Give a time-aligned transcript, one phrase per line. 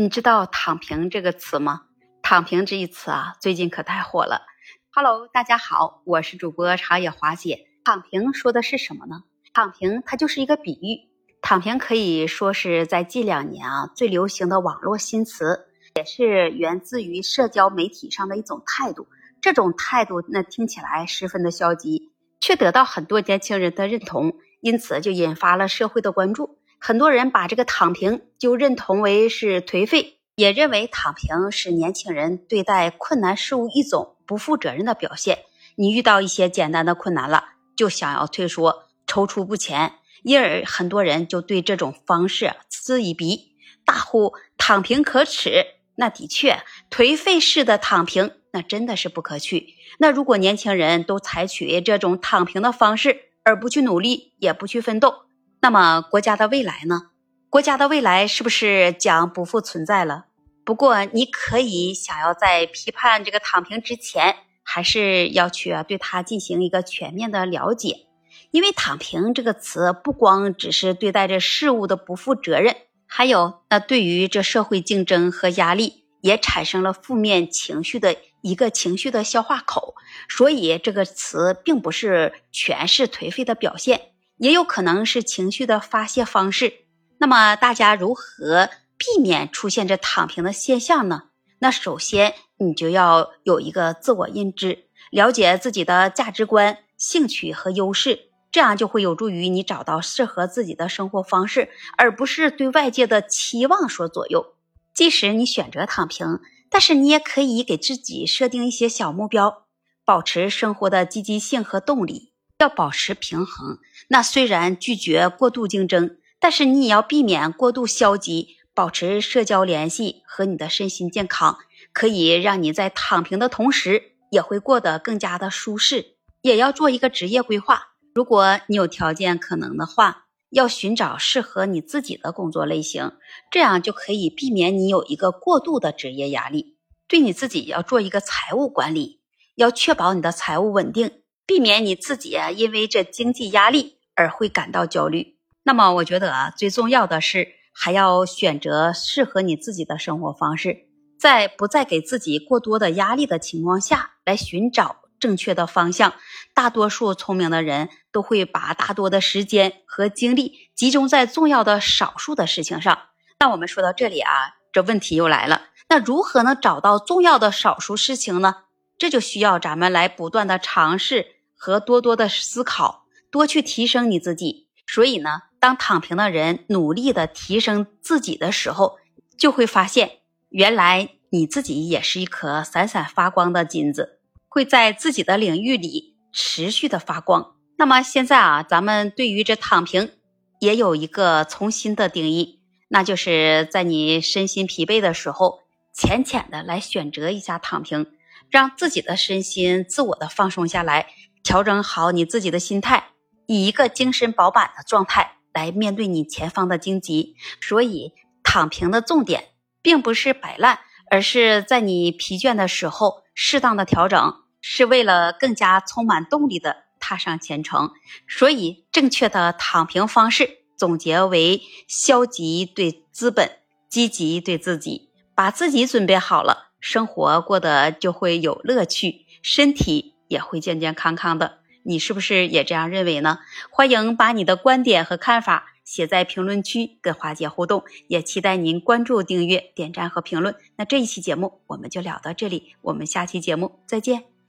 [0.00, 1.82] 你知道“躺平”这个词吗
[2.24, 4.46] ？“躺平”这一词啊，最近可太火了。
[4.88, 7.66] Hello，大家好，我是主播长野华姐。
[7.84, 9.24] 躺平说的是什么呢？
[9.52, 11.10] 躺平它就是一个比喻。
[11.42, 15.66] 躺平可以说是在近两年啊最流行的网络新词，
[15.96, 19.06] 也是源自于社交媒体上的一种态度。
[19.42, 22.10] 这种态度那听起来十分的消极，
[22.40, 24.32] 却得到很多年轻人的认同，
[24.62, 26.58] 因此就引发了社会的关注。
[26.82, 35.40] 很多人把这个躺平就认同为是颓废，也认为躺平是年轻人对待困难事物一种不负责任的表现。
[35.76, 37.44] 你遇到一些简单的困难了，
[37.76, 43.52] 就想要退缩、踌躇不前，因而很多人就对这种方式嗤以鼻，
[43.84, 45.66] 大呼躺平可耻。
[45.96, 49.74] 那的确，颓废式的躺平那真的是不可取。
[49.98, 55.26] 那如果年轻人都采取这种躺平的方式，而不去努力，也不去奋斗。
[55.62, 57.10] 那么国家的未来呢？
[57.50, 60.24] 国家的未来是不是将不复存在了？
[60.64, 68.06] 不过你可以想要在批判这个躺平之前，还是要去对它进行一个全面的了解，
[68.52, 79.94] 因为躺平这个词不光只是对待这事物的不负责任，还有那对于这社会竞争和压力也产生了负面情绪的一个情绪的消化口，
[80.28, 84.00] 所以这个词并不是全是颓废的表现。
[84.40, 86.86] 也有可能是情绪的发泄方式。
[87.18, 91.24] 那么大家如何避免出现这躺平的现象呢？
[91.58, 101.68] 那首先你就要有一个自我认知，了解自己的价值观、兴趣和优势，这样就会有助于你找到适合自己的生活方式，
[101.98, 104.54] 而不是对外界的期望所左右。
[104.94, 109.66] 即使你选择躺平，但是你也可以给自己设定一些小目标，
[110.06, 112.29] 保持生活的积极性和动力。
[112.60, 121.56] 要保持平衡，那虽然拒绝过度竞争，但是你也要避免过度消极，保持社交联系和你的身心健康，
[121.94, 126.16] 可以让你在躺平的同时，也会过得更加的舒适。
[126.42, 133.12] 也要做一个职业规划，如果你有条件可能的话，要寻找适合你自己的工作类型，
[133.50, 136.76] 这样就可以避免你有一个过度的职业压力。
[137.08, 139.20] 对你自己要做一个财务管理，
[139.54, 141.19] 要确保你的财务稳定。
[141.46, 145.36] 避免你自己啊，因为这经济压力而会感到焦虑。
[145.62, 150.86] 那么，我觉得啊，最重要的是还要选择适合你自己的生活方式，
[151.18, 156.14] 在不再给自己过多的压力的情况下来寻找正确的方向。
[156.54, 162.98] 大多数聪明的人都会把大多的时间和精力集中在重要的少数的事情上。
[163.38, 168.56] 那我们说到这里啊，这问题又来了，那如何能找到重要的少数事情呢？
[169.00, 171.40] 这就需要咱们来不断的尝试。
[171.62, 174.68] 和多多的思考，多去提升你自己。
[174.86, 178.96] 所以呢，当躺平的人努力的提升自己的时候，
[179.36, 187.54] 就会发现，原来你自己也是一颗闪闪发光的金子，会在自己的领域里持续的发光。
[187.76, 190.12] 那么现在啊，咱们对于这躺平
[190.60, 195.60] 也有一个重新的定义，那就是在你身心疲惫的时候，
[195.92, 198.06] 浅浅的来选择一下躺平，
[198.50, 201.06] 让自己的身心自我的放松下来。
[201.42, 203.12] 调整好你自己的心态，
[203.46, 207.34] 以一个精神饱满的状态来面对你前方的荆棘。
[207.62, 208.12] 所以，
[208.42, 209.48] 躺平的重点
[209.80, 217.92] 并不是摆烂，而是在你疲倦的时候适当的调整，是为了更加充满动力的踏上前程。
[218.28, 223.58] 所以，正确的躺平方式总结为：消极对资本，
[223.88, 225.08] 积极对自己。
[225.34, 230.14] 把自己准备好了，生活过得就会有乐趣，身体。
[230.30, 233.40] 也会健健康康的，你是不是也这样认为呢？
[233.68, 240.54] 欢迎把你的观点和看法写在评论区跟华姐互动，也期待您关注、订阅、点赞和评论。
[240.76, 244.39] 那这一期节目我们就聊到这里，我们下期节目再见。